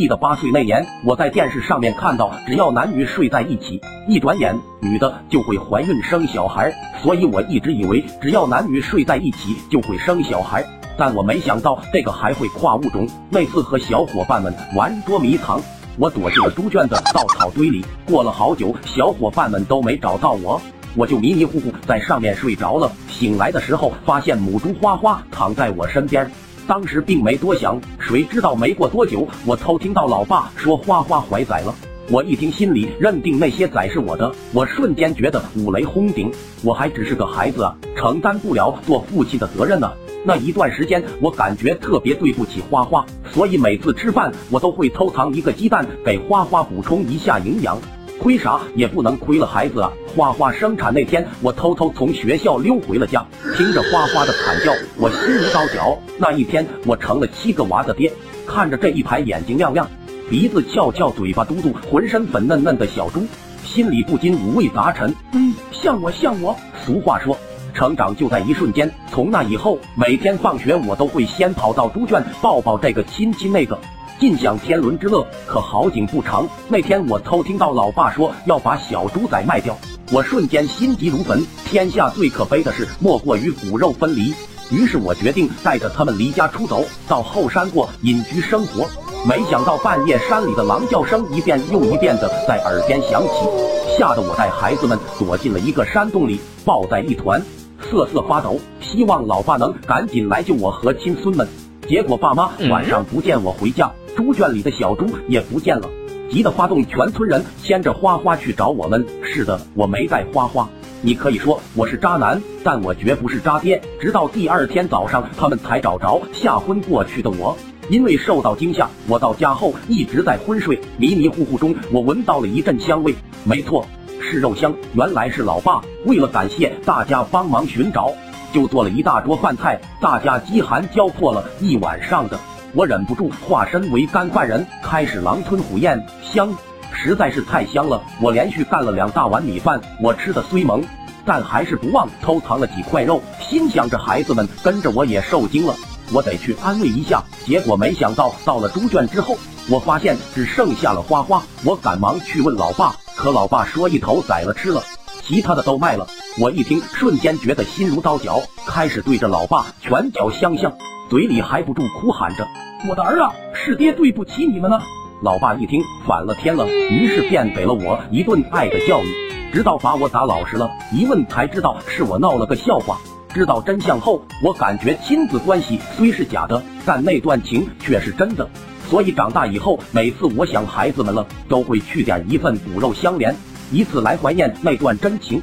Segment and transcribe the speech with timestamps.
[0.00, 10.64] 记得八岁那年，我在电视上面看到，只要男女睡在一起，一转眼女的就会怀孕生小孩，所以我一直以为只要男女睡在一起就会生小孩，
[10.96, 13.06] 但我没想到这个还会跨物种。
[13.28, 15.60] 那次和小伙伴们玩捉迷藏，
[15.98, 20.58] 我躲进了猪圈的稻草堆里，过了好久，小伙伴们都没找到我，
[20.96, 22.90] 我就迷迷糊糊在上面睡着了。
[23.06, 26.30] 醒来的时候，发现母猪花花躺在我身边。
[26.70, 31.74] 当时并没多想，谁知道没过多久，我偷听到老爸说花花怀崽了。
[32.08, 36.30] 我一听，心里认定那些崽是我的，我瞬间觉得五雷轰顶。
[36.62, 39.90] 我还只是个孩子啊，承担不了做父亲的责任呢。
[40.24, 47.76] 那一段时间，我感觉特别对不起花花，所以每次吃饭，我都会偷藏一个鸡蛋给花花补充一下营养。
[48.20, 49.90] 亏啥也不能亏了孩子啊！
[50.14, 53.24] 花花生产那天，我偷偷从学校溜回了家，
[53.56, 55.98] 听着花花的惨叫，我心如刀绞。
[56.18, 58.12] 那一天，我成了七个娃的爹，
[58.46, 59.88] 看着这一排眼睛亮亮、
[60.28, 63.26] 鼻子翘翘、嘴巴嘟嘟、浑身粉嫩嫩的小猪，
[63.64, 65.14] 心里不禁五味杂陈。
[65.32, 66.54] 嗯，像我，像我。
[66.84, 67.34] 俗话说，
[67.72, 68.92] 成长就在一瞬间。
[69.10, 73.78] 从那以后，每天放学我都会先跑到猪圈抱抱这个亲亲那个。
[74.20, 76.46] 尽享天伦之乐，可好景不长。
[76.68, 79.74] 那天我偷听到老爸说要把小猪仔卖掉，
[80.12, 81.42] 我瞬间心急如焚。
[81.64, 84.34] 天下最可悲的事，莫过于骨肉分离。
[84.70, 88.86] 于是我决定带着他们离家出走，到后山过隐居生活。
[89.26, 97.42] 没想到半夜山里的狼叫声一遍又一遍的在耳边响起，吓得我带孩子们躲进了一个山洞里，抱在一团，
[97.90, 101.48] 瑟瑟发抖，希望老爸能赶紧来救我和亲孙们。
[101.88, 103.90] 结果爸妈晚上不见我回家。
[104.16, 105.88] 猪圈里的小猪也不见了，
[106.30, 109.06] 急得发动全村人牵着花花去找我们。
[109.22, 110.68] 是的，我没带花花。
[111.02, 113.80] 你可以说我是渣男，但我绝不是渣爹。
[113.98, 117.56] 直到第二天早上，他们才找着吓昏过去的我。
[117.88, 120.78] 因为受到惊吓，我到家后一直在昏睡。
[120.98, 123.86] 迷迷糊糊中，我闻到了一阵香味，没错，
[124.20, 124.74] 是肉香。
[124.92, 128.12] 原来是老爸为了感谢大家帮忙寻找，
[128.52, 132.38] 就做了一大桌饭菜，大家饥寒交迫了一晚上的。
[132.72, 136.54] 我忍不住化身为干饭人，开始狼吞虎咽，香，
[136.92, 138.00] 实在是太香了。
[138.20, 140.84] 我连续干了两大碗米饭，我吃的虽猛，
[141.24, 145.74] 但还是不忘偷藏了几块肉，心想着孩子们跟着我也受惊了，
[146.12, 147.24] 我得去安慰一下。
[147.44, 149.36] 结果没想到到了猪圈之后，
[149.68, 151.42] 我发现只剩下了花花。
[151.64, 154.80] 我赶忙去问老爸，可老爸说一头宰了吃了，
[155.24, 156.06] 其他的都卖了。
[156.38, 160.72] 我一听，瞬间觉得心如刀绞，开始对着老爸拳脚相向。
[161.10, 162.46] 嘴里还不住哭喊着
[162.88, 164.80] ：“我的儿啊，是爹对不起你们了。”
[165.22, 169.08] 老爸一听反了天了，于是便给了我一顿爱的教育，
[169.52, 170.70] 直到把我打老实了。
[170.92, 172.96] 一问才知道是我闹了个笑话。
[173.34, 178.48] 知道真相后，我感觉亲子关系虽是假的，但那段情却是真的。
[178.88, 183.34] 所以长大以后，每次我想孩子们了，都会去点一份骨肉相连，
[183.72, 185.42] 以此来怀念那段真情。